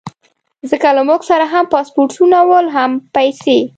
ځکه 0.69 0.87
له 0.97 1.01
موږ 1.09 1.21
سره 1.29 1.45
هم 1.53 1.65
پاسپورټونه 1.73 2.37
ول 2.49 2.65
او 2.69 2.73
هم 2.75 2.91
پیسې. 3.15 3.59